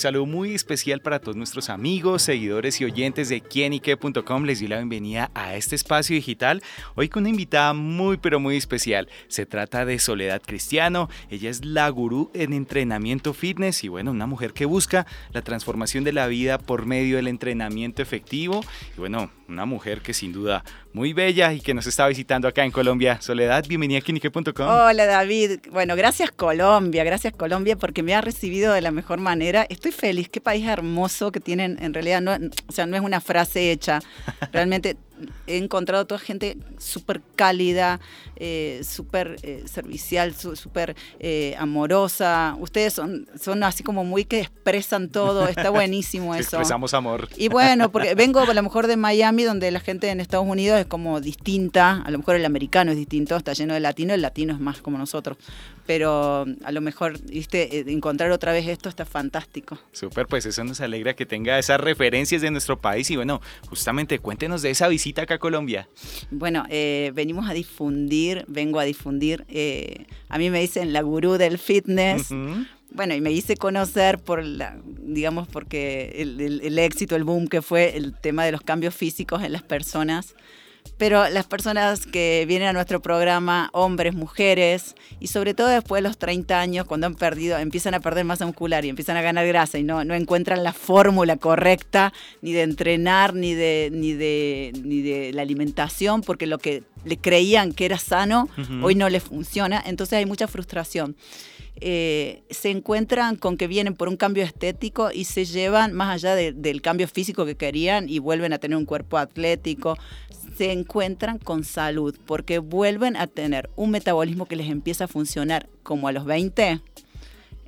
[0.00, 4.44] saludo muy especial para todos nuestros amigos, seguidores y oyentes de quienique.com.
[4.44, 6.62] Les doy la bienvenida a este espacio digital.
[6.94, 9.08] Hoy con una invitada muy pero muy especial.
[9.28, 11.10] Se trata de Soledad Cristiano.
[11.28, 16.02] Ella es la gurú en entrenamiento fitness y bueno, una mujer que busca la transformación
[16.02, 18.64] de la vida por medio del entrenamiento efectivo.
[18.96, 22.64] Y bueno, una mujer que sin duda muy bella y que nos está visitando acá
[22.64, 23.20] en Colombia.
[23.20, 24.66] Soledad, bienvenida a quienique.com.
[24.66, 25.60] Hola David.
[25.70, 29.66] Bueno, gracias Colombia, gracias Colombia porque me ha recibido de la mejor manera.
[29.68, 32.22] Estoy feliz, qué país hermoso que tienen, en realidad,
[32.66, 34.00] o sea, no es una frase hecha,
[34.52, 34.96] realmente
[35.46, 38.00] he encontrado toda gente súper cálida,
[38.36, 42.56] eh, súper eh, servicial, súper eh, amorosa.
[42.58, 46.56] Ustedes son, son así como muy que expresan todo, está buenísimo eso.
[46.56, 47.28] Expresamos amor.
[47.36, 50.80] Y bueno, porque vengo a lo mejor de Miami, donde la gente en Estados Unidos
[50.80, 54.22] es como distinta, a lo mejor el americano es distinto, está lleno de latino, el
[54.22, 55.36] latino es más como nosotros.
[55.86, 59.76] Pero a lo mejor, viste, encontrar otra vez esto está fantástico.
[59.92, 64.18] Súper, pues eso nos alegra que tenga esas referencias de nuestro país y bueno, justamente
[64.18, 65.88] cuéntenos de esa visita acá a Colombia.
[66.30, 66.64] Bueno,
[67.12, 69.44] venimos a difundir vengo a difundir.
[69.48, 72.28] Eh, a mí me dicen la gurú del fitness.
[72.92, 77.96] Bueno, y me hice conocer por la, digamos, porque el, éxito, el boom que fue
[77.96, 80.34] el tema de los cambios físicos en las personas
[81.00, 86.08] pero las personas que vienen a nuestro programa, hombres, mujeres, y sobre todo después de
[86.08, 89.46] los 30 años, cuando han perdido, empiezan a perder masa muscular y empiezan a ganar
[89.46, 94.72] grasa y no, no encuentran la fórmula correcta ni de entrenar, ni de, ni, de,
[94.84, 98.48] ni de la alimentación, porque lo que le creían que era sano,
[98.82, 101.16] hoy no les funciona, entonces hay mucha frustración.
[101.82, 106.34] Eh, se encuentran con que vienen por un cambio estético y se llevan más allá
[106.34, 109.96] del cambio físico que querían y vuelven a tener un cuerpo atlético,
[110.60, 115.70] se encuentran con salud porque vuelven a tener un metabolismo que les empieza a funcionar
[115.82, 116.82] como a los 20,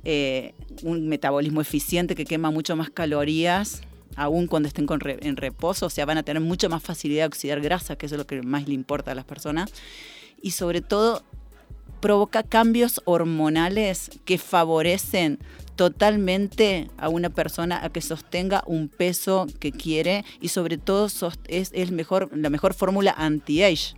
[0.03, 0.53] eh,
[0.83, 3.81] un metabolismo eficiente que quema mucho más calorías
[4.15, 7.61] aún cuando estén en reposo, o sea, van a tener mucha más facilidad de oxidar
[7.61, 9.73] grasa, que eso es lo que más le importa a las personas,
[10.39, 11.23] y sobre todo
[11.99, 15.39] provoca cambios hormonales que favorecen
[15.75, 21.07] totalmente a una persona a que sostenga un peso que quiere y sobre todo
[21.47, 23.95] es, es mejor, la mejor fórmula anti-age.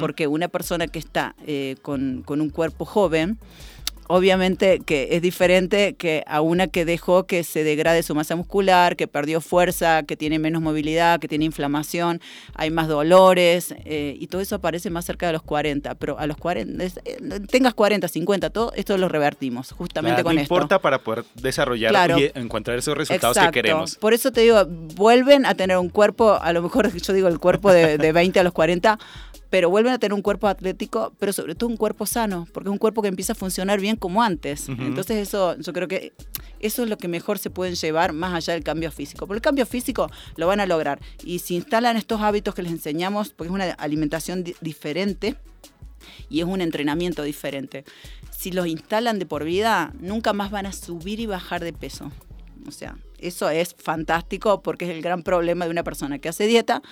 [0.00, 3.38] Porque una persona que está eh, con, con un cuerpo joven,
[4.08, 8.96] obviamente que es diferente que a una que dejó que se degrade su masa muscular,
[8.96, 12.20] que perdió fuerza, que tiene menos movilidad, que tiene inflamación,
[12.54, 16.26] hay más dolores eh, y todo eso aparece más cerca de los 40, pero a
[16.26, 16.92] los 40, eh,
[17.50, 20.54] tengas 40, 50, todo esto lo revertimos justamente con esto.
[20.54, 23.96] Importa para poder desarrollar y encontrar esos resultados que queremos.
[23.96, 27.38] Por eso te digo, vuelven a tener un cuerpo, a lo mejor yo digo el
[27.38, 28.98] cuerpo de, de 20 a los 40,
[29.50, 32.72] pero vuelven a tener un cuerpo atlético, pero sobre todo un cuerpo sano, porque es
[32.72, 34.68] un cuerpo que empieza a funcionar bien como antes.
[34.68, 36.12] Entonces eso, yo creo que
[36.60, 39.26] eso es lo que mejor se pueden llevar más allá del cambio físico.
[39.26, 41.00] Porque el cambio físico lo van a lograr.
[41.24, 45.36] Y si instalan estos hábitos que les enseñamos, porque es una alimentación diferente
[46.28, 47.84] y es un entrenamiento diferente.
[48.30, 52.10] Si los instalan de por vida, nunca más van a subir y bajar de peso.
[52.66, 56.46] O sea, eso es fantástico porque es el gran problema de una persona que hace
[56.46, 56.82] dieta,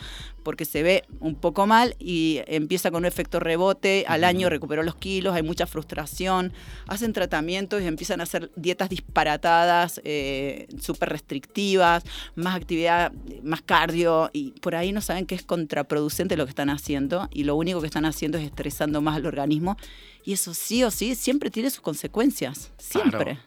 [0.42, 4.82] porque se ve un poco mal y empieza con un efecto rebote, al año recuperó
[4.82, 6.52] los kilos, hay mucha frustración,
[6.86, 12.04] hacen tratamientos y empiezan a hacer dietas disparatadas, eh, súper restrictivas,
[12.34, 13.12] más actividad,
[13.42, 17.44] más cardio, y por ahí no saben que es contraproducente lo que están haciendo y
[17.44, 19.76] lo único que están haciendo es estresando más al organismo
[20.24, 23.38] y eso sí o sí siempre tiene sus consecuencias, siempre.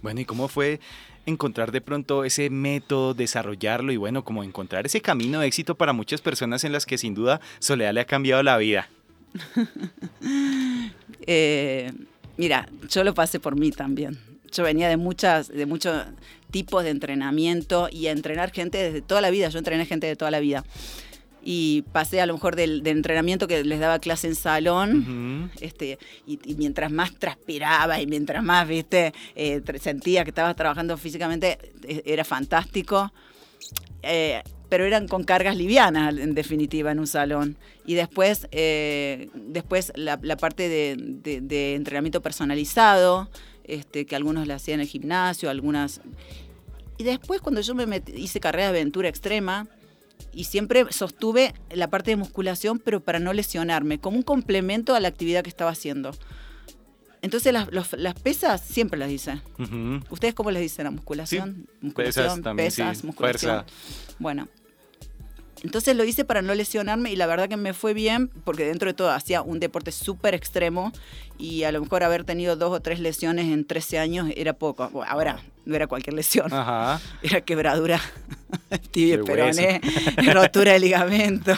[0.00, 0.80] Bueno, ¿y cómo fue
[1.26, 5.92] encontrar de pronto ese método, desarrollarlo y bueno, como encontrar ese camino de éxito para
[5.92, 8.88] muchas personas en las que sin duda Soledad le ha cambiado la vida?
[11.24, 11.92] Eh,
[12.36, 14.18] mira, yo lo pasé por mí también.
[14.50, 16.04] Yo venía de muchas, de muchos
[16.50, 19.48] tipos de entrenamiento y a entrenar gente desde toda la vida.
[19.48, 20.64] Yo entrené gente de toda la vida
[21.44, 26.38] y pasé a lo mejor del, entrenamiento que les daba clase en salón, este, y,
[26.56, 32.24] mientras más transpiraba y mientras más, viste, eh, sentía que estabas trabajando físicamente, e, era
[32.24, 33.12] fantástico.
[34.02, 37.58] Eh, pero eran con cargas livianas, en definitiva, en un salón.
[37.84, 43.28] Y después, eh, después la, parte de, entrenamiento personalizado,
[43.64, 46.00] este, que algunos le hacían en el gimnasio, algunas...
[46.96, 49.68] Y después, cuando yo me hice carrera de aventura extrema,
[50.32, 55.00] y siempre sostuve la parte de musculación, pero para no lesionarme, como un complemento a
[55.00, 56.12] la actividad que estaba haciendo.
[57.22, 59.42] Entonces las, pesas siempre las dicen.
[60.10, 61.68] ¿Ustedes cómo les dicen a musculación?
[61.80, 63.64] musculación, pesas, también, pesas musculación.
[64.18, 64.48] Bueno,
[65.62, 68.88] Entonces lo hice para no lesionarme y la verdad que me fue bien porque dentro
[68.88, 70.92] de todo hacía un deporte súper extremo
[71.38, 74.90] y a lo mejor haber tenido dos o tres lesiones en 13 años era poco.
[75.06, 76.50] ahora no era cualquier lesión,
[77.22, 78.00] era quebradura,
[78.90, 79.80] tibia, peroné,
[80.34, 81.52] rotura de ligamento,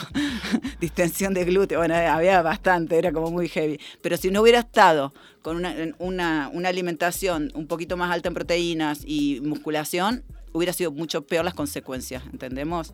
[0.79, 3.79] distensión de glúteo, bueno, había bastante, era como muy heavy.
[4.03, 5.11] Pero si no hubiera estado
[5.41, 10.23] con una, una, una alimentación un poquito más alta en proteínas y musculación,
[10.53, 12.93] hubiera sido mucho peor las consecuencias, ¿entendemos?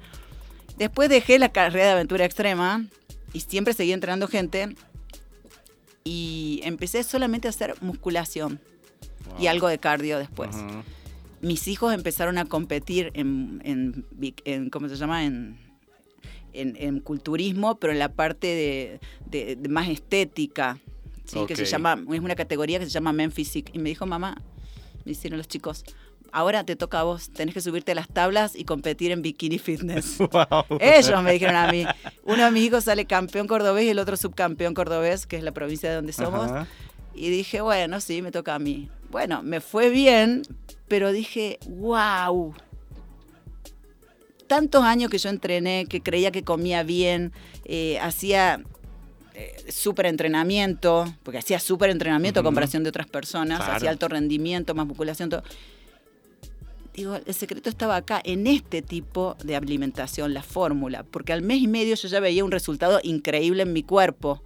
[0.81, 2.83] Después dejé la carrera de aventura extrema
[3.33, 4.75] y siempre seguí entrenando gente
[6.03, 8.59] y empecé solamente a hacer musculación
[9.37, 10.55] y algo de cardio después.
[11.39, 13.61] Mis hijos empezaron a competir en,
[14.43, 15.23] en, ¿cómo se llama?
[15.23, 15.59] En,
[16.51, 18.99] en, culturismo, pero en la parte
[19.29, 20.79] de, más estética,
[21.25, 21.45] ¿sí?
[21.47, 23.71] que se llama, es una categoría que se llama Men Physique.
[23.75, 24.41] Y me dijo, mamá,
[25.05, 25.83] me hicieron los chicos,
[26.31, 29.59] ahora te toca a vos, tenés que subirte a las tablas y competir en bikini
[29.59, 30.17] fitness.
[30.79, 31.85] Ellos me dijeron a mí.
[32.23, 35.51] Uno de mis hijos sale campeón cordobés y el otro subcampeón cordobés, que es la
[35.51, 36.49] provincia de donde somos.
[37.13, 38.89] Y dije, bueno, sí, me toca a mí.
[39.09, 40.43] Bueno, me fue bien,
[40.87, 42.53] pero dije, wow.
[44.47, 47.31] Tantos años que yo entrené, que creía que comía bien,
[47.65, 48.63] eh, hacía
[49.33, 54.73] eh, súper entrenamiento, porque hacía súper entrenamiento a comparación de otras personas, hacía alto rendimiento,
[54.73, 55.43] más musculación, todo
[56.93, 61.61] digo, el secreto estaba acá, en este tipo de alimentación, la fórmula, porque al mes
[61.61, 64.43] y medio yo ya veía un resultado increíble en mi cuerpo.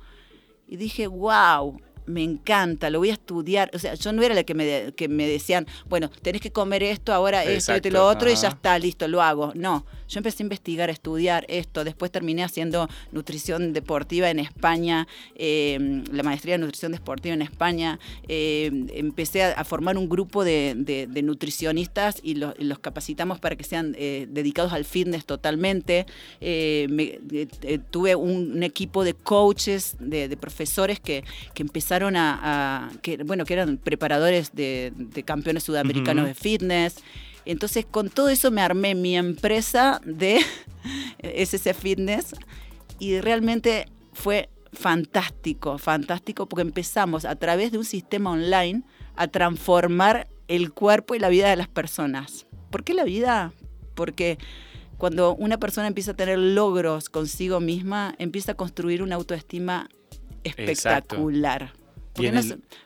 [0.68, 3.72] Y dije, wow, me encanta, lo voy a estudiar.
[3.74, 6.84] O sea, yo no era la que me, que me decían, bueno, tenés que comer
[6.84, 9.52] esto, ahora esto, y lo otro, y ya está, listo, lo hago.
[9.56, 11.84] No, yo empecé a investigar, a estudiar esto.
[11.84, 18.00] Después terminé haciendo nutrición deportiva en España, em, la maestría de nutrición deportiva en España.
[18.28, 20.76] Em, empecé a, formar un grupo de,
[21.24, 26.06] nutricionistas y los, capacitamos para que sean eh, dedicados al fitness totalmente.
[26.40, 26.88] Eh,
[27.32, 31.24] eh, tuve un, equipo de coaches, de, profesores que,
[31.54, 34.94] que empezaron a, que, bueno, que eran preparadores de,
[35.26, 36.98] campeones sudamericanos de fitness.
[37.46, 40.40] Entonces, con todo eso me armé mi empresa de
[41.20, 42.36] SS Fitness
[43.00, 48.84] y realmente fue fantástico, fantástico, porque empezamos a través de un sistema online
[49.16, 52.46] a transformar el cuerpo y la vida de las personas.
[52.70, 53.54] ¿Por qué la vida?
[53.94, 54.38] Porque
[54.98, 59.90] cuando una persona empieza a tener logros consigo misma, empieza a construir una autoestima
[60.44, 61.74] espectacular.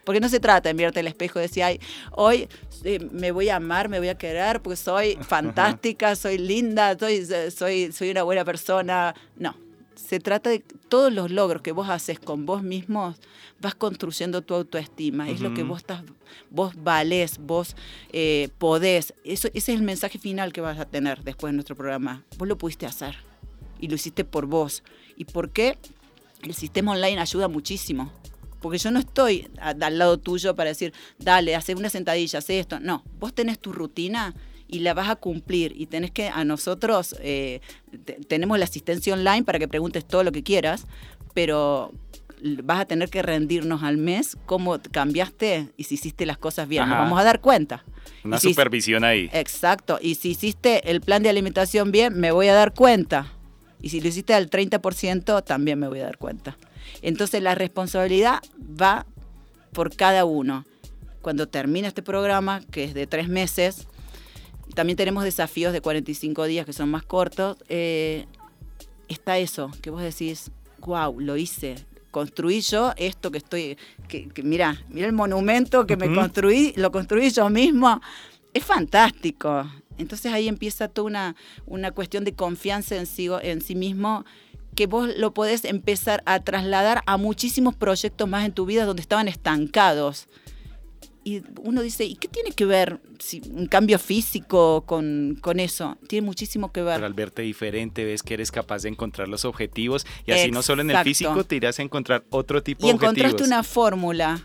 [0.03, 1.79] Porque no, se trata de mirarte al espejo y decir, ay,
[2.11, 2.47] hoy
[2.83, 7.25] eh, me voy a amar, me voy a querer porque soy fantástica, soy linda, soy,
[7.51, 9.13] soy, soy una buena persona.
[9.37, 9.55] No,
[9.95, 13.17] se trata de todos los logros que vos haces con vos mismos,
[13.61, 15.29] vas construyendo tu autoestima.
[15.29, 16.03] Es lo que vos estás,
[16.49, 17.75] vos valés, vos
[18.11, 19.13] eh, podés.
[19.23, 22.23] Eso, ese es el mensaje final que vas a tener después de nuestro programa.
[22.39, 23.17] Vos lo pudiste hacer
[23.79, 24.81] y lo hiciste por vos.
[25.15, 25.77] ¿Y por qué?
[26.41, 28.11] El sistema online ayuda muchísimo
[28.61, 32.79] porque yo no estoy al lado tuyo para decir, dale, hace una sentadilla, hace esto.
[32.79, 34.35] No, vos tenés tu rutina
[34.67, 37.61] y la vas a cumplir y tenés que, a nosotros, eh,
[38.27, 40.85] tenemos la asistencia online para que preguntes todo lo que quieras,
[41.33, 41.91] pero
[42.63, 46.87] vas a tener que rendirnos al mes cómo cambiaste y si hiciste las cosas bien.
[46.87, 47.83] Nos vamos a dar cuenta.
[48.23, 49.29] Una supervisión ahí.
[49.33, 49.99] Exacto.
[50.01, 53.33] Y si hiciste el plan de alimentación bien, me voy a dar cuenta.
[53.81, 56.57] Y si lo hiciste al 30%, también me voy a dar cuenta.
[57.01, 59.05] Entonces la responsabilidad va
[59.71, 60.65] por cada uno.
[61.21, 63.87] Cuando termina este programa, que es de tres meses,
[64.75, 68.25] también tenemos desafíos de 45 días que son más cortos, eh,
[69.07, 71.75] está eso, que vos decís, wow, lo hice,
[72.11, 73.77] construí yo esto que estoy,
[74.07, 78.01] que, mira, mira el monumento que me construí, lo construí yo mismo,
[78.53, 79.69] es fantástico.
[79.97, 84.25] Entonces ahí empieza toda una, una cuestión de confianza en sí, en sí mismo
[84.75, 89.01] que vos lo podés empezar a trasladar a muchísimos proyectos más en tu vida donde
[89.01, 90.27] estaban estancados.
[91.23, 95.97] Y uno dice, ¿y qué tiene que ver si, un cambio físico con, con, eso?
[96.07, 96.95] Tiene muchísimo que ver.
[96.95, 100.61] Pero al verte diferente, ves que eres capaz de encontrar los objetivos y así no
[100.61, 103.17] solo en el físico te irás a encontrar otro tipo de objetivos.
[103.17, 104.41] Y encontraste una fórmula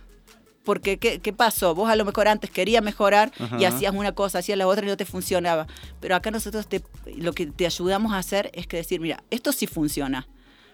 [0.64, 1.74] porque, ¿qué, pasó?
[1.74, 4.88] Vos a lo mejor antes querías mejorar y hacías una cosa, hacías la otra y
[4.88, 5.66] no te funcionaba.
[6.00, 6.82] Pero acá nosotros te,
[7.16, 10.26] lo que te ayudamos a hacer es que decir, mira, esto sí funciona,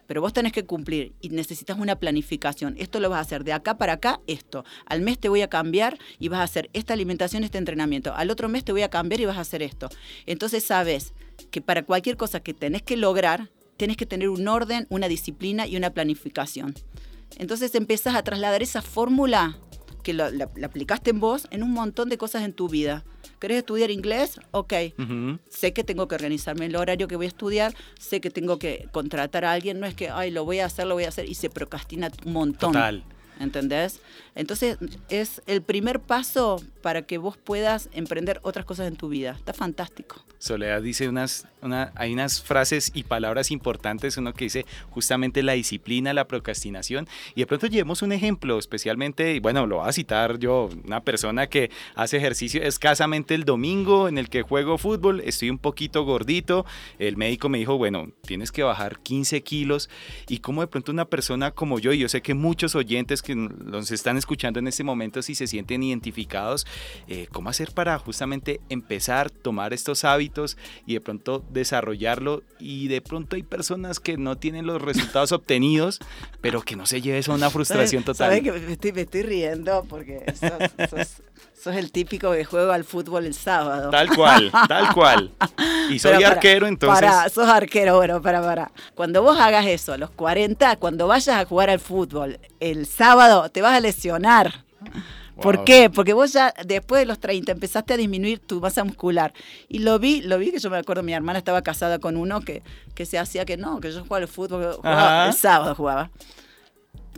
[0.06, 2.76] pero vos tenés que cumplir y necesitas una planificación.
[2.78, 4.64] Esto lo vas a hacer de acá para acá, esto.
[4.86, 8.14] Al mes te voy a cambiar y vas a hacer esta alimentación, este entrenamiento.
[8.14, 9.88] Al otro mes te voy a cambiar y vas a hacer esto.
[10.26, 11.14] Entonces sabes
[11.50, 15.66] que para cualquier cosa que tenés que lograr, tenés que tener un orden, una disciplina
[15.66, 16.74] y una planificación.
[17.38, 19.58] Entonces empiezas a trasladar esa fórmula
[20.02, 20.30] que la,
[20.64, 23.04] aplicaste en vos en un montón de cosas en tu vida,
[23.38, 24.38] ¿Querés estudiar inglés?
[24.50, 24.74] Ok.
[25.48, 28.86] Sé que tengo que organizarme el horario que voy a estudiar, sé que tengo que
[28.92, 31.26] contratar a alguien, no es que, ay, lo voy a hacer, lo voy a hacer,
[31.26, 32.72] y se procrastina un montón.
[32.72, 33.02] Total.
[33.40, 34.00] ¿Entendés?
[34.36, 34.78] Entonces
[35.08, 39.32] es el primer paso para que vos puedas emprender otras cosas en tu vida.
[39.32, 40.22] Está fantástico.
[40.38, 45.52] Soledad dice unas, una, hay unas frases y palabras importantes, uno que dice justamente la
[45.52, 50.38] disciplina, la procrastinación, y de pronto llevemos un ejemplo, especialmente, bueno, lo voy a citar
[50.38, 55.50] yo, una persona que hace ejercicio escasamente el domingo, en el que juego fútbol, estoy
[55.50, 56.64] un poquito gordito,
[56.98, 59.90] el médico me dijo, bueno, tienes que bajar 15 kilos,
[60.26, 63.29] y como de pronto una persona como yo, y yo sé que muchos oyentes que
[63.34, 66.66] nos están escuchando en este momento, si se sienten identificados,
[67.08, 70.56] eh, ¿cómo hacer para justamente empezar, tomar estos hábitos
[70.86, 72.42] y de pronto desarrollarlo?
[72.58, 76.00] Y de pronto hay personas que no tienen los resultados obtenidos,
[76.40, 78.28] pero que no se lleve eso a una frustración total.
[78.28, 80.24] Sabes que me estoy, me estoy riendo porque
[80.88, 81.22] sos,
[81.66, 83.90] el típico que juega al fútbol el sábado.
[83.90, 85.30] Tal cual, tal cual.
[85.90, 87.00] Y soy arquero, entonces.
[87.00, 88.70] Para, sos arquero, bueno, para, para.
[88.94, 93.48] Cuando vos hagas eso a los 40, cuando vayas a jugar al fútbol el sábado,
[93.50, 94.64] te vas a lesionar.
[95.40, 95.90] ¿Por qué?
[95.90, 99.32] Porque vos ya después de los 30 empezaste a disminuir tu masa muscular.
[99.68, 102.40] Y lo vi, lo vi que yo me acuerdo, mi hermana estaba casada con uno
[102.40, 102.62] que,
[102.94, 106.10] que se hacía que no, que yo jugaba al fútbol, jugaba, el sábado jugaba.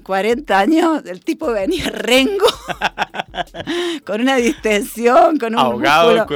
[0.03, 2.47] 40 años, el tipo venía rengo,
[4.05, 6.27] con una distensión, con un Ahogado,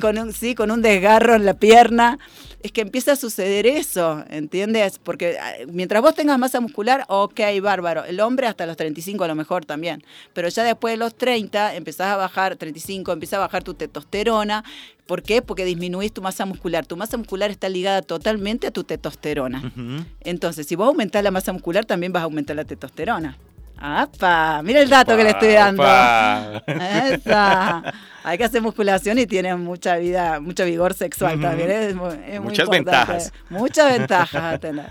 [0.00, 2.18] con un, sí, con un desgarro en la pierna
[2.66, 4.98] es que empieza a suceder eso, ¿entiendes?
[4.98, 8.04] Porque ah, mientras vos tengas masa muscular, ok, bárbaro.
[8.04, 10.02] El hombre hasta los 35 a lo mejor también.
[10.32, 14.64] Pero ya después de los 30 empezás a bajar, 35, empieza a bajar tu testosterona.
[15.06, 15.42] ¿Por qué?
[15.42, 16.84] Porque disminuís tu masa muscular.
[16.84, 19.72] Tu masa muscular está ligada totalmente a tu testosterona.
[20.20, 23.38] Entonces, si vos aumentás la masa muscular, también vas a aumentar la testosterona.
[23.78, 24.62] ¡Apa!
[24.64, 25.82] Mira el dato que le estoy dando.
[26.66, 27.82] Esa.
[28.24, 32.00] Hay que hacer musculación y tiene mucha vida, mucho vigor sexual también.
[32.42, 33.32] Muchas ventajas.
[33.50, 34.86] Muchas ventajas a tener.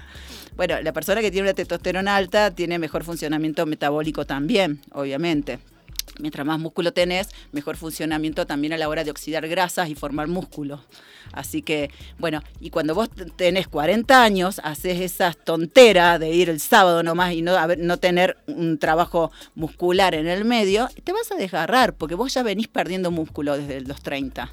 [0.56, 5.60] Bueno, la persona que tiene una testosterona alta tiene mejor funcionamiento metabólico también, obviamente.
[6.20, 10.28] Mientras más músculo tenés, mejor funcionamiento también a la hora de oxidar grasas y formar
[10.28, 10.82] músculo.
[11.34, 16.60] Así que, bueno, y cuando vos tenés 40 años, haces esas tonteras de ir el
[16.60, 21.36] sábado nomás y no, no tener un trabajo muscular en el medio, te vas a
[21.36, 24.52] desgarrar porque vos ya venís perdiendo músculo desde los 30.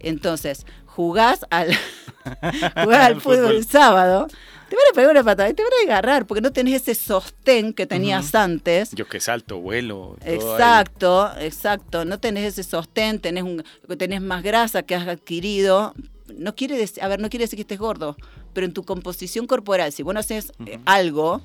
[0.00, 1.68] Entonces, jugás al,
[2.82, 4.28] jugás al fútbol el sábado
[4.68, 6.94] te van a pegar una patada y te van a agarrar porque no tenés ese
[6.94, 8.90] sostén que tenías antes.
[8.92, 10.16] Yo que salto, vuelo.
[10.24, 12.04] exacto, exacto.
[12.04, 13.64] No tenés ese sostén, tenés, un,
[13.96, 15.94] tenés más grasa que has adquirido.
[16.36, 18.16] No quiere decir, a ver, no quiere decir que estés gordo,
[18.52, 21.40] pero en tu composición corporal, si vos no haces eh, algo,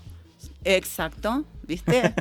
[0.63, 2.13] exacto, ¿viste?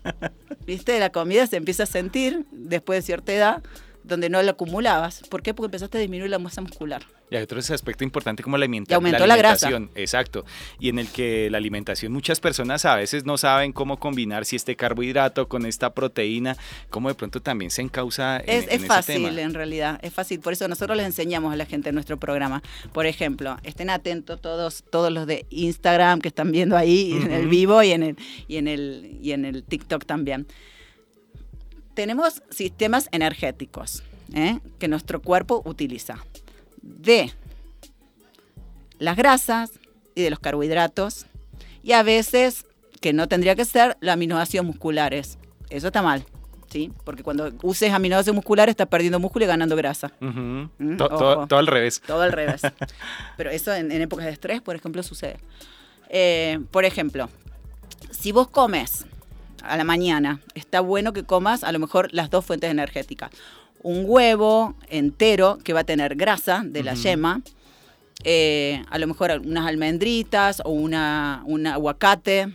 [0.66, 0.98] ¿Viste?
[0.98, 3.62] La comida se empieza a sentir después de cierta edad
[4.04, 5.22] donde no la acumulabas.
[5.28, 5.54] ¿Por qué?
[5.54, 7.02] Porque empezaste a disminuir la masa muscular.
[7.32, 8.96] Y hay otro aspecto importante como la, alimentación.
[8.96, 9.90] aumentó la, alimentación.
[9.94, 10.44] Exacto.
[10.78, 14.56] Y en el que la alimentación, muchas personas a veces no saben cómo combinar si
[14.56, 16.58] este carbohidrato con esta proteína,
[16.90, 20.40] cómo de pronto también se encausa en, Es, es fácil, en realidad, es fácil.
[20.40, 22.62] Por eso nosotros les enseñamos a la gente en nuestro programa.
[22.92, 27.48] Por ejemplo, estén atentos todos, todos los de Instagram que están viendo ahí en el
[27.48, 30.46] vivo y en el, y en el, y en el TikTok también.
[31.94, 34.02] Tenemos sistemas energéticos
[34.34, 34.58] ¿eh?
[34.78, 36.18] que nuestro cuerpo utiliza
[36.82, 37.32] de
[38.98, 39.72] las grasas
[40.14, 41.26] y de los carbohidratos
[41.82, 42.64] y a veces,
[43.00, 45.38] que no tendría que ser, los aminoácidos musculares.
[45.70, 46.24] Eso está mal.
[46.70, 46.90] ¿Sí?
[47.04, 50.10] Porque cuando uses aminoácidos musculares estás perdiendo músculo y ganando grasa.
[50.20, 50.96] ¿Mm?
[50.96, 52.00] todo, al revés.
[52.06, 52.62] Todo al revés.
[53.36, 55.36] Pero eso en, épocas de estrés, por ejemplo, sucede.
[56.08, 57.28] Eh, por ejemplo,
[58.10, 59.04] si vos comes
[59.62, 63.30] a la mañana, está bueno que comas a lo mejor las dos fuentes energéticas
[63.82, 67.42] un huevo entero que va a tener grasa de la yema,
[68.24, 72.52] eh, a lo mejor unas almendritas o una, un aguacate,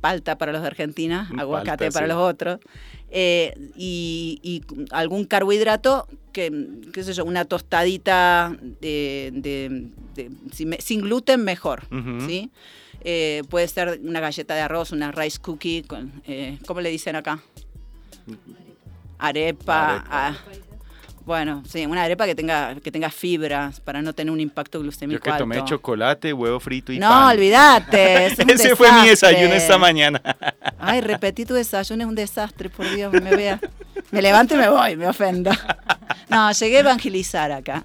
[0.00, 2.60] palta para los de Argentina, aguacate para los otros,
[3.10, 6.52] eh, y, algún carbohidrato que,
[6.92, 9.90] qué sé yo, una tostadita de,
[10.50, 11.84] sin gluten mejor,
[12.26, 12.50] ¿sí?
[13.00, 16.22] Eh, puede ser una galleta de arroz, una rice cookie, con,
[16.66, 17.40] ¿cómo le dicen acá?
[19.18, 20.04] Arepa.
[20.08, 20.36] Ah,
[21.28, 25.22] bueno, sí, una arepa que tenga, que tenga fibras para no tener un impacto glucémico
[25.22, 27.20] Yo que tomé chocolate, huevo frito y no, pan.
[27.20, 28.26] No, olvídate.
[28.54, 30.22] Ese fue mi desayuno esta mañana.
[30.78, 33.60] Ay, repetí tu desayuno, es un desastre, por Dios, me vea.
[34.10, 35.50] Me levanto y me voy, me ofendo.
[36.30, 37.84] No, llegué a evangelizar acá.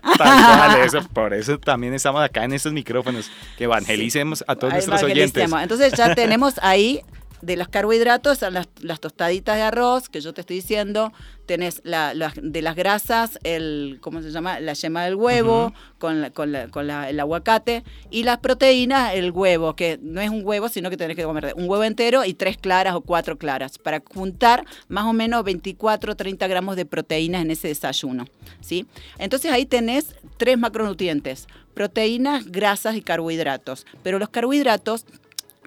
[1.11, 5.51] por eso también estamos acá en estos micrófonos, que evangelicemos a todos nuestros oyentes.
[5.51, 7.01] Entonces ya tenemos ahí
[7.43, 8.67] de los carbohidratos son las,
[8.99, 11.11] tostaditas de arroz que yo te estoy diciendo.
[11.45, 14.61] Tenés la, de las grasas, el, ¿cómo se llama?
[14.61, 17.83] La yema del huevo con, con, el aguacate.
[18.09, 21.53] Y las proteínas, el huevo, que no es un huevo, sino que tenés que comer
[21.57, 23.77] un huevo entero y tres claras o cuatro claras.
[23.77, 28.25] Para juntar más o menos 24 o 30 gramos de proteínas en ese desayuno.
[28.61, 28.85] ¿sí?
[29.17, 31.47] Entonces ahí tenés tres macronutrientes.
[31.73, 33.85] Proteínas, grasas y carbohidratos.
[34.01, 35.05] Pero los carbohidratos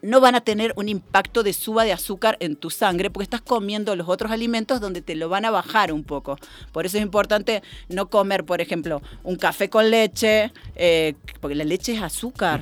[0.03, 3.41] no van a tener un impacto de suba de azúcar en tu sangre porque estás
[3.41, 6.38] comiendo los otros alimentos donde te lo van a bajar un poco.
[6.73, 11.65] Por eso es importante no comer, por ejemplo, un café con leche, eh, porque la
[11.65, 12.61] leche es azúcar,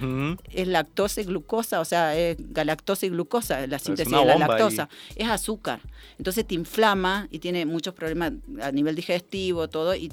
[0.52, 4.88] es lactosa y glucosa, o sea, es galactosa y glucosa, la síntesis de la lactosa,
[5.16, 5.80] es azúcar.
[6.18, 10.10] Entonces te inflama y tiene muchos problemas a nivel digestivo, todo, y,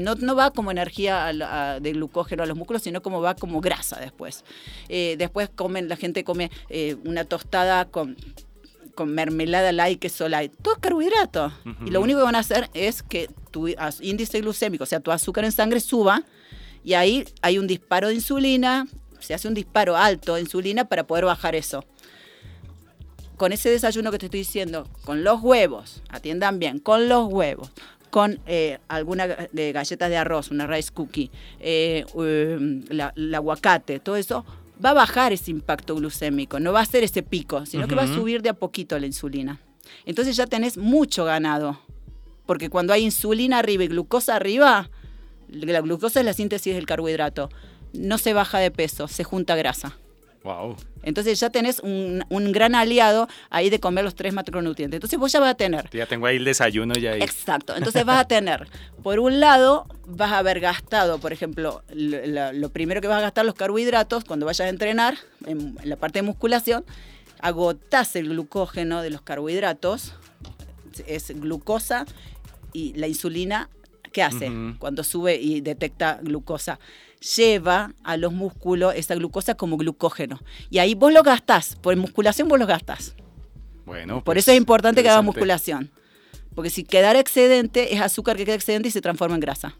[0.00, 1.32] no, no, va como energía
[1.80, 4.44] de glucógeno a los músculos, sino como va como grasa después.
[4.88, 8.16] Eh, después comen, la gente come eh, una tostada con,
[8.94, 11.52] con mermelada light, queso light, todo es carbohidrato.
[11.86, 13.68] Y lo único que van a hacer es que tu
[14.00, 16.24] índice glucémico, o sea, tu azúcar en sangre suba
[16.84, 18.86] y ahí hay un disparo de insulina,
[19.20, 21.84] se hace un disparo alto de insulina para poder bajar eso.
[23.36, 27.70] Con ese desayuno que te estoy diciendo, con los huevos, atiendan bien, con los huevos,
[28.10, 34.16] con eh, alguna de galletas de arroz, una rice cookie, eh, um, el aguacate, todo
[34.16, 34.44] eso,
[34.84, 38.02] va a bajar ese impacto glucémico, no va a ser ese pico, sino que va
[38.02, 39.60] a subir de a poquito la insulina.
[40.04, 41.80] Entonces ya tenés mucho ganado,
[42.46, 44.90] porque cuando hay insulina arriba y glucosa arriba,
[45.48, 47.50] la glucosa es la síntesis del carbohidrato,
[47.92, 49.96] no se baja de peso, se junta grasa.
[50.44, 50.76] Wow.
[51.02, 54.96] Entonces ya tenés un, gran aliado ahí de comer los tres macronutrientes.
[54.96, 55.88] Entonces vos ya vas a tener.
[55.90, 57.22] Ya tengo ahí el desayuno ya ahí.
[57.22, 57.76] Exacto.
[57.76, 58.68] Entonces vas a tener,
[59.02, 63.44] por un lado, vas a haber gastado, por ejemplo, lo, primero que vas a gastar
[63.44, 66.84] los carbohidratos cuando vayas a entrenar, en, la parte de musculación,
[67.40, 70.14] agotás el glucógeno de los carbohidratos,
[71.06, 72.04] es glucosa
[72.72, 73.68] y la insulina,
[74.12, 74.50] ¿qué hace?
[74.78, 76.78] Cuando sube y detecta glucosa
[77.36, 80.40] lleva a los músculos esa glucosa como glucógeno.
[80.70, 83.14] Y ahí vos lo gastás, por musculación vos lo gastás.
[83.84, 85.90] Bueno, por eso es pues, importante que haga musculación.
[86.54, 89.74] Porque si quedara excedente, es azúcar que queda excedente y se transforma en grasa.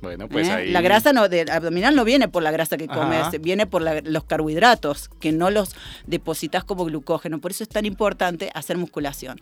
[0.00, 0.52] Bueno, pues ¿Eh?
[0.52, 0.70] ahí...
[0.70, 4.24] La grasa no, de, abdominal no viene por la grasa que comes, viene por los
[4.24, 5.74] carbohidratos, que no los
[6.06, 7.40] depositas como glucógeno.
[7.40, 9.40] Por eso es tan importante hacer musculación.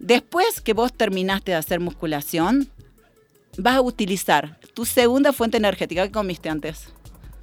[0.00, 2.68] Después que vos terminaste de hacer musculación,
[3.56, 6.88] vas a utilizar tu segunda fuente energética que comiste antes.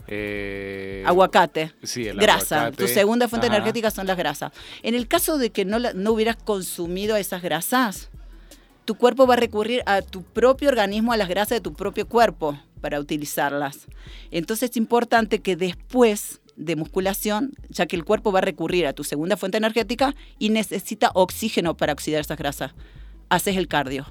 [0.08, 1.74] Eh, aguacate.
[1.84, 2.72] Sí, el grasa.
[2.72, 4.52] Tu segunda fuente energética son las grasas.
[4.84, 8.10] En el caso de que no, no hubieras consumido esas grasas,
[8.84, 12.08] tu cuerpo va a recurrir a tu propio organismo, a las grasas de tu propio
[12.08, 13.88] cuerpo para utilizarlas.
[14.32, 18.94] Entonces es importante que después de musculación, ya que el cuerpo va a recurrir a
[18.94, 22.74] tu segunda fuente energética y necesita oxígeno para oxidar esas grasas,
[23.30, 24.08] haces el cardio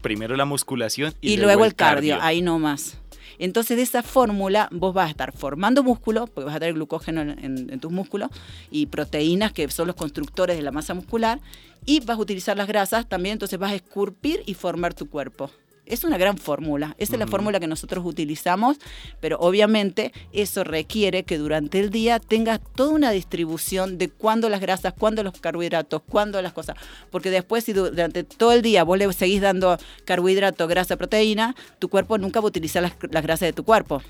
[0.00, 2.98] primero la musculación y, luego, el cardio, ahí no más.
[3.38, 7.20] Entonces de esa fórmula vos vas a estar formando músculo, porque vas a tener glucógeno
[7.20, 8.30] en, tus músculos,
[8.70, 11.40] y proteínas que son los constructores de la masa muscular,
[11.84, 15.50] y vas a utilizar las grasas también, entonces vas a esculpir y formar tu cuerpo.
[15.86, 18.78] Es una gran fórmula, esa es la fórmula que nosotros utilizamos,
[19.20, 24.60] pero obviamente eso requiere que durante el día tengas toda una distribución de cuándo las
[24.60, 26.76] grasas, cuándo los carbohidratos, cuándo las cosas,
[27.12, 31.88] porque después si durante todo el día vos le seguís dando carbohidrato, grasa, proteína, tu
[31.88, 34.02] cuerpo nunca va a utilizar las, grasas de tu cuerpo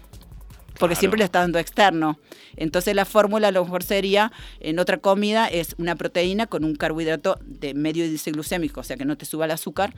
[0.79, 2.19] porque siempre le está dando externo.
[2.57, 6.75] Entonces la fórmula a lo mejor sería, en otra comida, es una proteína con un
[6.75, 9.95] carbohidrato de medio índice glucémico, o sea que no te suba el azúcar,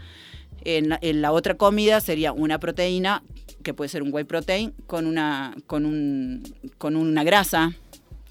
[0.64, 3.23] en, la otra comida sería una proteína,
[3.62, 6.42] que puede ser un whey protein, con una, con un,
[6.79, 7.73] con una grasa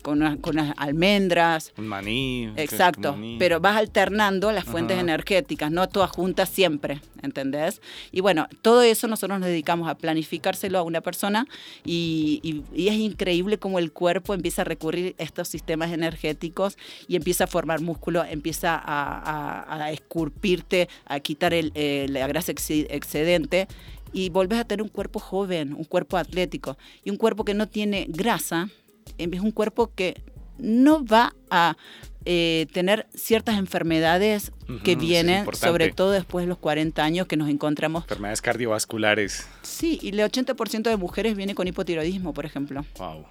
[0.08, 1.74] con, unas almendras.
[1.78, 2.50] Un maní.
[2.56, 7.82] Exacto, pero vas alternando las fuentes energéticas, no todas juntas siempre, ¿entendés?
[8.14, 11.46] Y bueno, todo eso nosotros nos dedicamos a planificárselo a una persona
[11.84, 17.44] y, es increíble cómo el cuerpo empieza a recurrir a estos sistemas energéticos y empieza
[17.44, 23.68] a formar músculo, empieza a, esculpirte, a quitar la grasa excedente
[24.14, 27.68] y volvés a tener un cuerpo joven, un cuerpo atlético y un cuerpo que no
[27.68, 28.70] tiene grasa,
[29.18, 30.22] es un cuerpo que
[30.58, 31.78] no va a
[32.26, 34.52] eh, tener ciertas enfermedades
[34.84, 38.04] que vienen, sobre todo después de los 40 años que nos encontramos.
[38.04, 39.48] Enfermedades cardiovasculares.
[39.62, 42.86] Sí, y el 80% de mujeres viene con hipotiroidismo, por ejemplo.
[42.98, 43.26] Wow.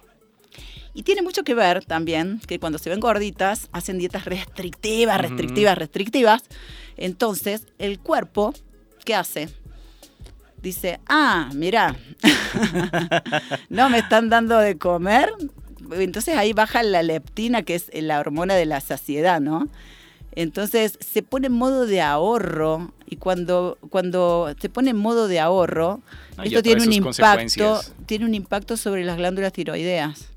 [0.95, 5.77] Y tiene mucho que ver también que cuando se ven gorditas hacen dietas restrictivas, restrictivas,
[5.77, 6.43] restrictivas.
[6.95, 8.55] Entonces, el cuerpo,
[9.05, 9.49] ¿qué hace?
[10.59, 11.95] Dice, ah, mira,
[13.69, 15.31] no me están dando de comer,
[15.91, 19.67] entonces ahí baja la leptina, que es la hormona de la saciedad, ¿no?
[20.33, 25.39] Entonces se pone en modo de ahorro y cuando, cuando se pone en modo de
[25.39, 26.01] ahorro,
[26.43, 30.27] esto tiene un impacto, tiene un impacto sobre las glándulas tiroideas.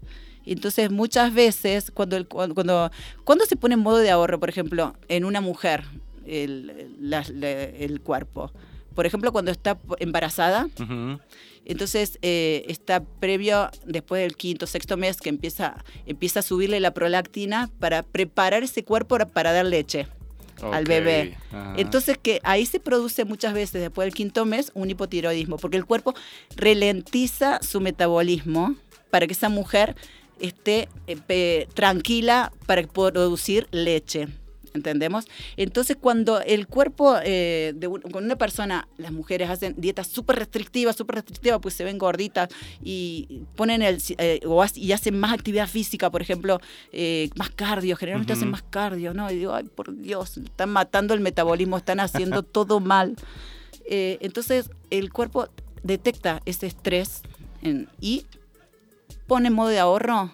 [0.46, 2.90] Entonces, muchas veces, cuando, el, cuando,
[3.24, 5.84] cuando se pone en modo de ahorro, por ejemplo, en una mujer,
[6.26, 6.88] el,
[7.78, 8.50] el cuerpo,
[8.94, 10.68] por ejemplo, cuando está embarazada,
[11.64, 16.92] entonces eh, está previo, después del quinto, sexto mes, que empieza, empieza a subirle la
[16.92, 20.06] prolactina para preparar ese cuerpo para dar leche.
[20.62, 21.38] al bebé.
[21.76, 25.86] Entonces que ahí se produce muchas veces después del quinto mes un hipotiroidismo, porque el
[25.86, 26.14] cuerpo
[26.56, 28.74] ralentiza su metabolismo
[29.10, 29.96] para que esa mujer
[30.40, 34.28] esté eh, tranquila para producir leche.
[34.74, 35.26] ¿Entendemos?
[35.56, 40.96] Entonces, cuando el cuerpo eh, de con una persona, las mujeres hacen dietas súper restrictivas,
[40.96, 42.48] súper restrictivas, pues se ven gorditas
[42.82, 44.40] y ponen el, eh,
[44.74, 46.60] y hacen más actividad física, por ejemplo,
[46.92, 49.30] eh, más cardio, generalmente hacen más cardio, ¿no?
[49.30, 53.16] Y digo, ay, por Dios, están matando el metabolismo, están haciendo todo mal.
[53.88, 55.48] entonces, el cuerpo
[55.82, 57.22] detecta ese estrés
[58.00, 58.26] y
[59.26, 60.32] pone en modo de ahorro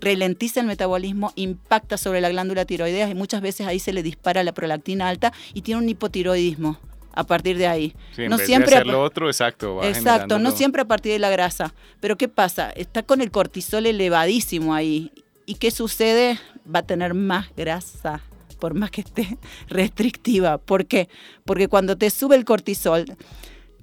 [0.00, 4.44] ralentiza el metabolismo, impacta sobre la glándula tiroidea y muchas veces ahí se le dispara
[4.44, 6.78] la prolactina alta y tiene un hipotiroidismo
[7.16, 7.94] a partir de ahí.
[8.28, 9.82] no siempre lo otro, exacto.
[9.82, 11.74] exacto, no siempre a partir de la grasa.
[12.00, 12.70] Pero ¿qué pasa?
[12.70, 15.10] Está con el cortisol elevadísimo ahí.
[15.46, 16.38] ¿Y qué sucede?
[16.72, 18.20] Va a tener más grasa,
[18.60, 20.58] por más que esté restrictiva.
[20.58, 21.08] ¿Por qué?
[21.44, 23.06] Porque cuando te sube el cortisol,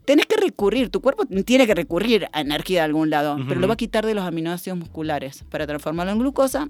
[0.05, 3.67] tenés que recurrir, tu cuerpo tiene que recurrir a energía de algún lado, pero lo
[3.67, 6.69] va a quitar de los aminoácidos musculares para transformarlo en glucosa.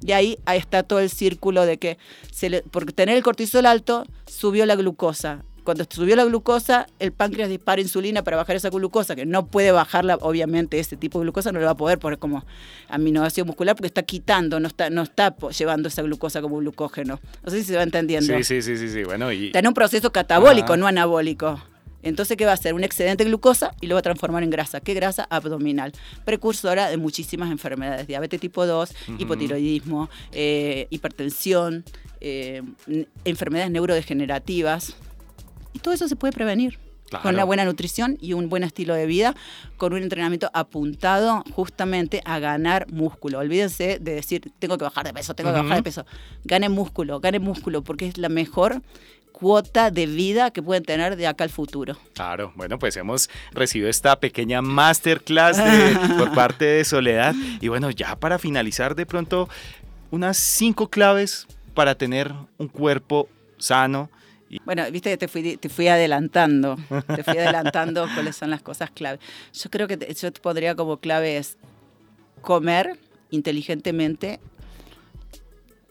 [0.00, 1.98] Y ahí, ahí está todo el círculo de que,
[2.32, 5.44] se por tener el cortisol alto, subió la glucosa.
[5.64, 9.70] Cuando subió la glucosa, el páncreas dispara insulina para bajar esa glucosa, que no puede
[9.70, 12.46] bajarla, obviamente, ese tipo de glucosa no lo va a poder poner como
[12.88, 17.20] aminoácido muscular porque está quitando, no está, no está llevando esa glucosa como glucógeno.
[17.44, 18.32] No sé si se va entendiendo.
[18.42, 19.02] Sí, sí, sí, sí.
[19.04, 19.46] Bueno, y...
[19.46, 21.60] Está en un proceso catabólico, no anabólico.
[22.02, 22.74] Entonces, ¿qué va a hacer?
[22.74, 24.80] Un excedente de glucosa y lo va a transformar en grasa.
[24.80, 25.26] ¿Qué grasa?
[25.30, 25.92] Abdominal.
[26.24, 28.06] Precursora de muchísimas enfermedades.
[28.06, 31.84] Diabetes tipo 2, hipotiroidismo, eh, hipertensión,
[32.20, 32.62] eh,
[33.24, 34.94] enfermedades neurodegenerativas.
[35.72, 36.78] Y todo eso se puede prevenir.
[37.22, 39.34] Con una buena nutrición y un buen estilo de vida,
[39.78, 43.38] con un entrenamiento apuntado justamente a ganar músculo.
[43.38, 46.04] Olvídense de decir, tengo que bajar de peso, tengo que bajar de peso.
[46.44, 48.82] Gane músculo, gane músculo, porque es la mejor
[49.32, 51.96] cuota de vida que pueden tener de acá al futuro.
[52.14, 55.58] Claro, bueno, pues hemos recibido esta pequeña masterclass
[56.18, 57.34] por parte de Soledad.
[57.60, 59.48] Y bueno, ya para finalizar de pronto,
[60.10, 64.10] unas cinco claves para tener un cuerpo sano.
[64.64, 66.76] Bueno, viste que te fui, te fui adelantando,
[67.14, 69.20] te fui adelantando cuáles son las cosas claves.
[69.52, 71.58] Yo creo que yo te pondría como claves
[72.40, 72.98] comer
[73.30, 74.40] inteligentemente,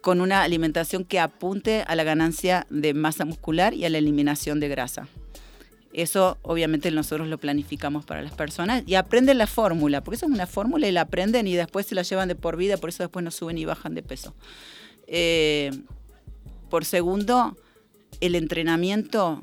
[0.07, 4.61] con una alimentación que apunte a la ganancia de masa muscular y a la eliminación
[4.61, 5.09] de grasa.
[5.91, 10.31] Eso obviamente nosotros lo planificamos para las personas y aprenden la fórmula, porque eso es
[10.31, 13.03] una fórmula y la aprenden y después se la llevan de por vida, por eso
[13.03, 14.33] después no suben y bajan de peso.
[15.07, 15.71] Eh,
[16.69, 17.57] por segundo,
[18.21, 19.41] el entrenamiento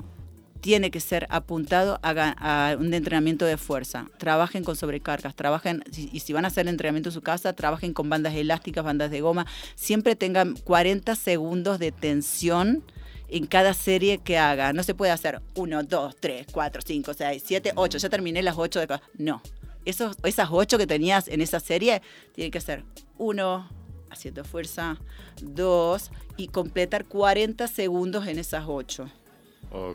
[0.65, 4.07] tiene que ser apuntado a, un entrenamiento de fuerza.
[4.17, 8.09] Trabajen con sobrecargas, trabajen, y si van a hacer entrenamiento en su casa, trabajen con
[8.09, 9.45] bandas elásticas, bandas de goma.
[9.75, 12.83] Siempre tengan 40 segundos de tensión
[13.27, 14.73] en cada serie que haga.
[14.73, 17.97] No se puede hacer 1, 2, 3, 4, 5, 6, 7, 8.
[17.99, 19.43] Ya terminé las 8 de No.
[19.85, 22.01] Esos, esas 8 que tenías en esa serie
[22.33, 22.83] tienen que ser
[23.19, 23.69] 1,
[24.09, 24.97] haciendo fuerza,
[25.43, 29.11] 2 y completar 40 segundos en esas 8.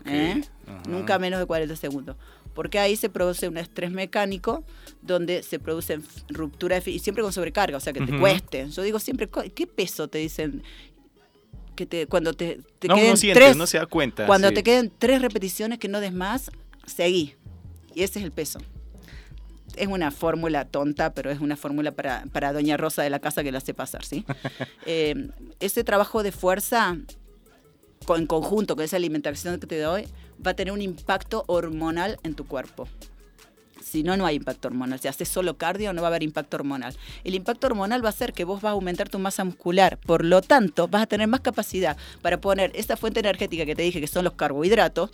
[0.05, 0.43] ¿Eh?
[0.89, 2.17] Nunca menos de 40 segundos.
[2.55, 4.65] Porque ahí se produce un estrés mecánico
[5.03, 8.69] donde se produce ruptura y siempre con sobrecarga, o sea, que te cueste.
[8.71, 10.63] Yo digo siempre, ¿qué peso te dicen?
[11.77, 14.27] Que te, cuando te, no, queden tres, no se da cuenta.
[14.27, 16.51] Cuando te queden tres repeticiones que no des más,
[16.87, 17.35] seguí.
[17.95, 18.59] Y ese es el peso.
[19.77, 23.43] Es una fórmula tonta, pero es una fórmula para, para Doña Rosa de la casa
[23.45, 24.25] que la hace pasar, ¿sí?
[24.87, 25.31] Eh,
[25.61, 26.97] ese trabajo de fuerza
[28.09, 30.07] en conjunto con esa alimentación que te doy,
[30.45, 32.89] va a tener un impacto hormonal en tu cuerpo.
[33.83, 35.01] Si no, no hay impacto hormonal.
[35.01, 36.97] Si haces solo cardio, no va a haber impacto hormonal.
[37.25, 39.99] El impacto hormonal va a ser que vos vas a aumentar tu masa muscular.
[39.99, 43.83] Por lo tanto, vas a tener más capacidad para poner esa fuente energética que te
[43.83, 45.11] dije, que son los carbohidratos,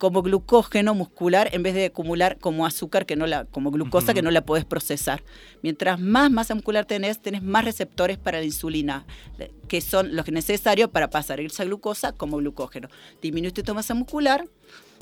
[0.00, 4.22] como glucógeno muscular en vez de acumular como azúcar que no la como glucosa que
[4.22, 5.22] no la podés procesar.
[5.62, 9.04] Mientras más masa muscular tenés, tenés más receptores para la insulina,
[9.68, 12.88] que son los necesarios para pasar esa glucosa como glucógeno.
[13.20, 14.48] Disminuiste tu masa muscular,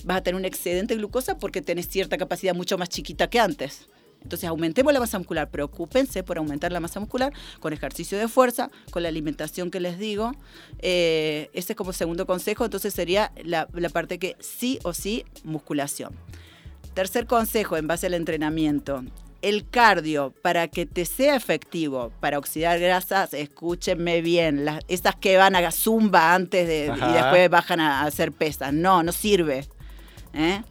[0.03, 3.39] vas a tener un excedente de glucosa porque tenés cierta capacidad mucho más chiquita que
[3.39, 3.87] antes.
[4.23, 8.71] Entonces aumentemos la masa muscular, preocúpense por aumentar la masa muscular con ejercicio de fuerza,
[8.91, 10.33] con la alimentación que les digo.
[10.81, 15.25] Eh, ese es como segundo consejo, entonces sería la, la parte que sí o sí
[15.45, 16.13] musculación.
[16.95, 19.05] Tercer consejo en base al entrenamiento,
[19.41, 25.37] el cardio, para que te sea efectivo para oxidar grasas, escúchenme bien, las, esas que
[25.37, 29.69] van a zumba antes de, y después bajan a, hacer pesas, no, no sirve.
[30.35, 30.63] ¿eh?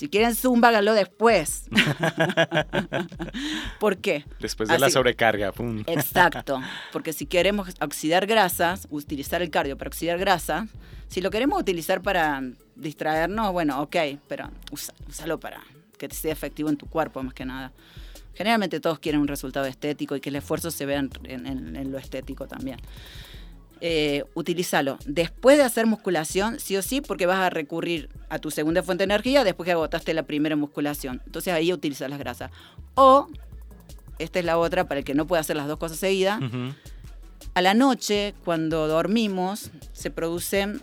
[0.00, 1.64] Si quieren zumba, háganlo después.
[3.78, 4.24] ¿Por qué?
[4.40, 5.52] Después de la sobrecarga.
[5.88, 6.58] Exacto.
[6.94, 10.68] Porque si queremos oxidar grasas, utilizar el cardio para oxidar grasa,
[11.08, 12.42] si lo queremos utilizar para
[12.76, 15.60] distraernos, bueno, ok, pero úsalo para
[15.98, 17.70] que te sea efectivo en tu cuerpo más que nada.
[18.32, 22.48] Generalmente todos quieren un resultado estético y que el esfuerzo se vea en, lo estético
[22.48, 22.78] también.
[23.82, 28.50] Eh, utilízalo después de hacer musculación, sí o sí, porque vas a recurrir a tu
[28.50, 31.22] segunda fuente de energía después que agotaste la primera musculación.
[31.24, 32.50] Entonces ahí utilizas las grasas.
[32.94, 33.28] O,
[34.18, 36.40] esta es la otra para el que no puede hacer las dos cosas seguidas,
[37.54, 40.82] a la noche, cuando dormimos, se producen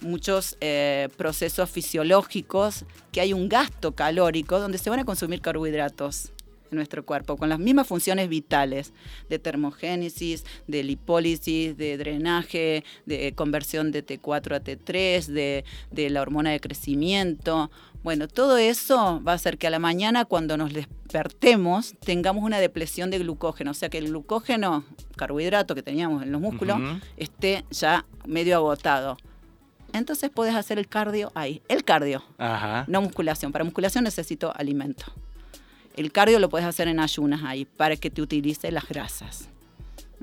[0.00, 6.32] muchos eh, procesos fisiológicos que hay un gasto calórico donde se van a consumir carbohidratos
[6.70, 8.92] en nuestro cuerpo, con las mismas funciones vitales
[9.28, 16.22] de termogénesis, de lipólisis, de drenaje, de conversión de T4 a T3, de, de la
[16.22, 17.70] hormona de crecimiento.
[18.02, 22.58] Bueno, todo eso va a hacer que a la mañana cuando nos despertemos tengamos una
[22.58, 24.84] depresión de glucógeno, o sea que el glucógeno,
[25.16, 26.78] carbohidrato que teníamos en los músculos,
[27.16, 29.18] esté ya medio agotado.
[29.92, 32.22] Entonces puedes hacer el cardio ahí, el cardio,
[32.86, 33.52] no musculación.
[33.52, 35.04] Para musculación necesito alimento.
[36.00, 39.50] El cardio lo puedes hacer en ayunas ahí para que te utilice las grasas.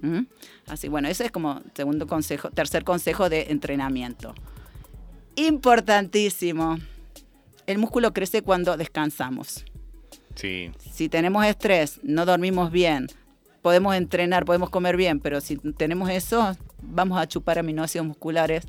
[0.02, 0.22] ¿Mm?
[0.66, 4.34] Así, bueno, ese es como segundo consejo, tercer consejo de entrenamiento.
[5.36, 6.80] Importantísimo.
[7.68, 9.66] El músculo crece cuando descansamos.
[10.34, 10.72] Sí.
[10.92, 13.06] Si tenemos estrés, no dormimos bien,
[13.62, 18.66] podemos entrenar, podemos comer bien, pero si tenemos eso, vamos a chupar aminoácidos musculares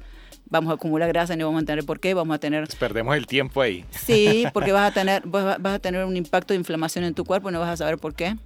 [0.50, 2.68] vamos a acumular grasa y no vamos a entender por qué, vamos a tener...
[2.78, 3.84] perdemos el tiempo ahí.
[3.90, 7.50] Sí, porque vas a, tener, vas a tener un impacto de inflamación en tu cuerpo
[7.50, 8.36] y no vas a saber por qué.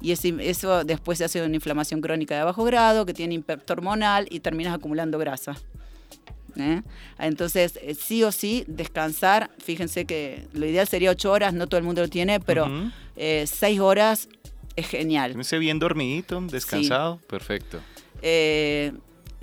[0.00, 4.26] Y eso después se hace una inflamación crónica de bajo grado que tiene impacto hormonal
[4.30, 5.56] y terminas acumulando grasa.
[6.56, 6.82] ¿eh?
[7.18, 9.50] Entonces, eh, sí o sí, descansar.
[9.58, 12.68] Fíjense que lo ideal sería ocho horas, no todo el mundo lo tiene, pero
[13.16, 14.28] eh, seis horas
[14.76, 15.38] es genial.
[15.40, 17.80] Ese bien dormidito, descansado, perfecto.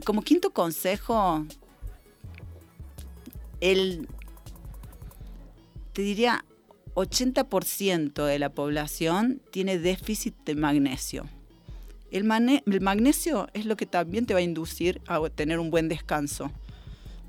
[0.06, 1.46] como quinto consejo,
[3.64, 4.10] el,
[5.94, 6.44] te diría,
[6.96, 11.26] 80% de la población tiene déficit de magnesio.
[12.12, 12.30] El,
[12.66, 16.52] el, magnesio es lo que también te va a inducir a tener un buen descanso,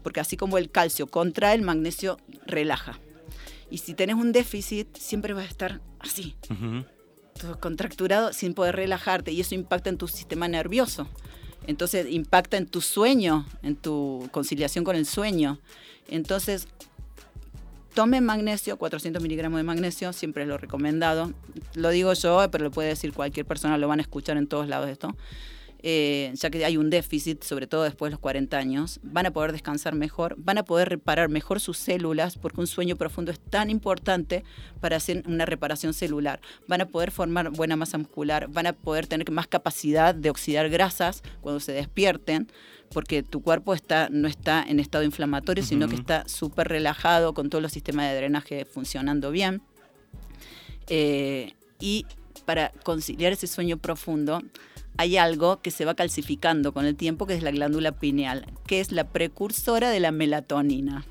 [0.03, 2.99] porque así como el calcio contrae, el magnesio relaja.
[3.70, 6.35] Y si tenés un déficit, siempre vas a estar así,
[7.40, 11.09] todo contracturado sin poder relajarte, y eso impacta en tu sistema nervioso.
[11.66, 15.61] Entonces impacta en tu sueño, en tu conciliación con el sueño.
[16.09, 16.69] Entonces,
[17.95, 21.33] tomen magnesio, 400 miligramos de magnesio, siempre es lo recomendado.
[21.75, 24.69] Lo digo yo, pero lo puede decir cualquier persona, lo van a escuchar en todos
[24.69, 25.17] lados esto.
[25.87, 29.33] Eh, ya que hay un déficit, sobre todo después de los 40 años, van a
[29.33, 33.38] poder descansar mejor, van a poder reparar mejor sus células, porque un sueño profundo es
[33.38, 34.45] tan importante
[34.81, 36.40] para hacer una reparación celular.
[36.67, 40.71] Van a poder formar buena masa muscular, van a poder tener más capacidad de oxidar
[40.71, 42.49] grasas cuando se despierten,
[42.92, 47.51] porque tu cuerpo está, no está en estado inflamatorio, sino que está súper relajado con
[47.51, 49.62] todos los sistemas de drenaje funcionando bien.
[50.88, 52.07] Eh, y
[52.44, 54.42] para conciliar ese sueño profundo,
[54.97, 58.81] hay algo que se va calcificando con el tiempo, que es la glándula pineal, que
[58.81, 61.05] es la precursora de la melatonina.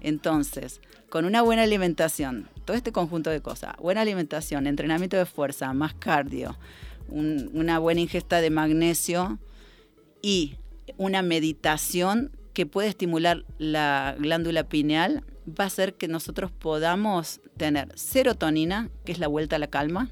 [0.00, 5.72] Entonces, con una buena alimentación, todo este conjunto de cosas, buena alimentación, entrenamiento de fuerza,
[5.72, 6.56] más cardio,
[7.08, 9.38] una buena ingesta de magnesio
[10.24, 10.56] y
[10.96, 17.92] una meditación que puede estimular la glándula pineal, va a hacer que nosotros podamos tener
[17.94, 20.08] serotonina, que es la vuelta a la calma,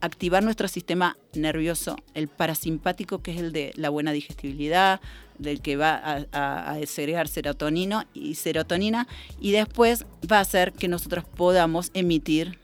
[0.00, 5.00] activar nuestro sistema nervioso, el parasimpático, que es el de la buena digestibilidad,
[5.38, 9.06] del que va a, a, segregar serotonina y serotonina,
[9.40, 12.58] y después va a hacer que nosotros podamos emitir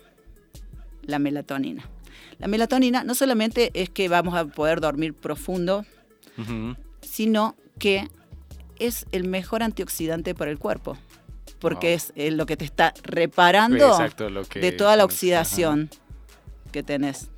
[1.02, 1.88] la melatonina.
[2.40, 5.84] La melatonina no solamente es que vamos a poder dormir profundo,
[7.02, 8.08] sino que
[8.78, 10.96] es el mejor antioxidante para el cuerpo,
[11.58, 13.98] porque es, lo que te está reparando
[14.54, 15.90] de toda la oxidación
[16.72, 17.30] que tenés.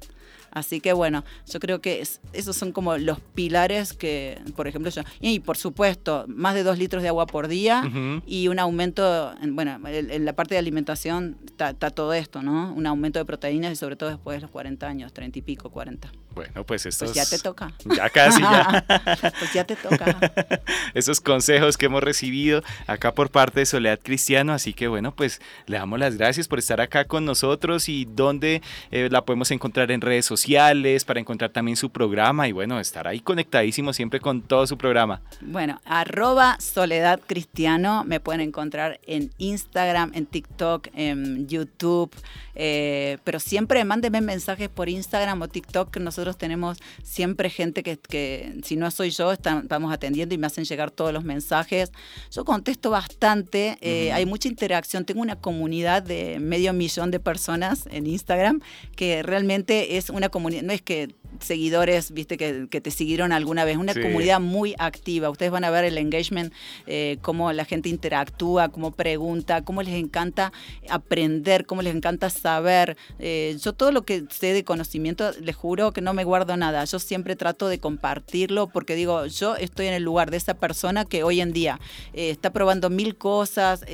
[0.57, 5.03] Así que bueno, yo creo que esos son como los pilares que, por ejemplo, yo...
[5.21, 7.83] Y por supuesto, más de dos litros de agua por día
[8.25, 12.73] y un aumento, bueno, en, la parte de alimentación está, todo esto, ¿no?
[12.73, 15.69] Un aumento de proteínas y sobre todo después de los 40 años, 30 y pico,
[15.69, 16.11] 40.
[16.37, 17.73] Bueno, pues esto Pues ya te toca.
[17.97, 18.85] Ya casi, ya.
[19.39, 20.19] pues ya te toca.
[20.95, 25.41] Esos consejos que hemos recibido acá por parte de Soledad Cristiano, así que bueno, pues
[25.65, 29.91] le damos las gracias por estar acá con nosotros y dónde eh, la podemos encontrar
[29.91, 34.43] en redes sociales, para encontrar también su programa y bueno, estar ahí conectadísimo siempre con
[34.43, 35.23] todo su programa.
[35.41, 42.15] Bueno, arroba Soledad Cristiano, me pueden encontrar en Instagram, en TikTok, en YouTube,
[42.55, 47.97] eh, pero siempre mándenme mensajes por Instagram o TikTok que nosotros tenemos siempre gente que,
[47.97, 51.93] que si no soy yo, estamos atendiendo y me hacen llegar todos los mensajes.
[52.31, 57.87] Yo contesto bastante, eh, hay mucha interacción, tengo una comunidad de medio millón de personas
[57.91, 58.61] en Instagram
[58.97, 63.77] que realmente es una comunidad, no es que seguidores, viste, que, te siguieron alguna vez.
[63.77, 65.31] Una comunidad muy activa.
[65.31, 66.53] Ustedes van a ver el engagement,
[66.87, 70.53] eh, cómo la gente interactúa, cómo pregunta, cómo les encanta
[70.89, 72.97] aprender, cómo les encanta saber.
[73.19, 76.85] Eh, yo todo lo que sé de conocimiento, les juro que no me guardo nada.
[76.85, 81.05] Yo siempre trato de compartirlo porque digo, yo estoy en el lugar de esa persona
[81.05, 81.81] que hoy en día
[82.13, 83.85] eh, está probando mil cosas,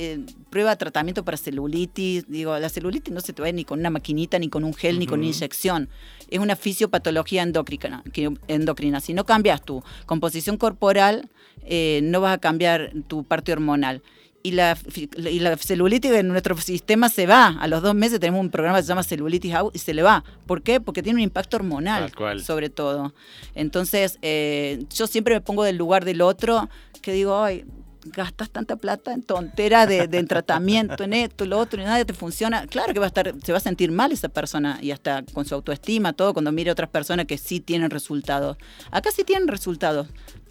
[0.53, 2.25] prueba tratamiento para celulitis.
[2.27, 4.99] Digo, la celulitis no se te va ni con una maquinita, ni con un gel,
[4.99, 5.89] ni con una inyección.
[6.29, 8.03] Es una fisiopatología endocrina.
[8.47, 8.99] endocrina.
[8.99, 11.27] Si no cambias tu composición corporal,
[11.65, 14.03] eh, no vas a cambiar tu parte hormonal.
[14.43, 17.47] Y la, y la celulitis en nuestro sistema se va.
[17.59, 20.23] A los dos meses tenemos un programa que se llama celulitis y se le va.
[20.45, 20.79] ¿Por qué?
[20.79, 22.11] Porque tiene un impacto hormonal,
[22.45, 23.15] sobre todo.
[23.55, 26.69] Entonces, eh, yo siempre me pongo del lugar del otro,
[27.01, 27.65] que digo, ay,
[28.05, 32.67] gastas tanta plata en tontera de, tratamiento, en esto, lo otro, y nada te funciona,
[32.67, 35.45] claro que va a estar, se va a sentir mal esa persona y hasta con
[35.45, 38.57] su autoestima, todo, cuando mire a otras personas que sí tienen resultados.
[38.91, 40.07] Acá sí tienen resultados,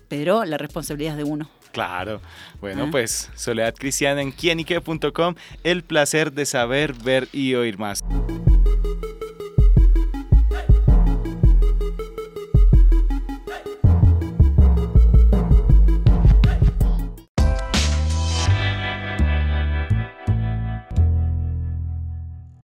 [0.09, 1.51] pero la responsabilidad es de uno.
[1.73, 2.21] Claro.
[2.61, 2.89] Bueno, ¿Eh?
[2.91, 5.35] pues Soledad Cristiana en quienique.com,
[5.65, 8.03] el placer de saber, ver y oír más.